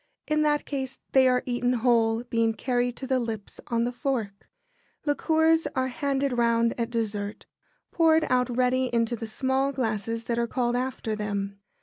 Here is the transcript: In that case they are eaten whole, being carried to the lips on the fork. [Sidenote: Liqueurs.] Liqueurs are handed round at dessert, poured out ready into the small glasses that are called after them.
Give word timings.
In 0.25 0.41
that 0.41 0.65
case 0.65 0.97
they 1.11 1.27
are 1.27 1.43
eaten 1.45 1.73
whole, 1.73 2.23
being 2.23 2.55
carried 2.55 2.97
to 2.97 3.05
the 3.05 3.19
lips 3.19 3.61
on 3.67 3.83
the 3.83 3.91
fork. 3.91 4.33
[Sidenote: 4.33 5.05
Liqueurs.] 5.05 5.05
Liqueurs 5.05 5.67
are 5.75 5.87
handed 5.89 6.31
round 6.33 6.73
at 6.79 6.89
dessert, 6.89 7.45
poured 7.91 8.25
out 8.27 8.49
ready 8.57 8.85
into 8.91 9.15
the 9.15 9.27
small 9.27 9.71
glasses 9.71 10.23
that 10.23 10.39
are 10.39 10.47
called 10.47 10.75
after 10.75 11.15
them. 11.15 11.59